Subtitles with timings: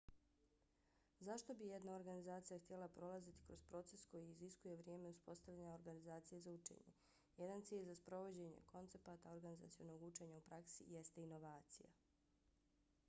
[1.19, 6.93] zašto bi jedna organizacija htjela prolaziti kroz proces koji iziskuje vrijeme uspostavljanja organizacije za učenje?
[7.37, 11.89] jedan cilj za sprovođenje koncepata organizacionog učenja u praksi jeste inovacija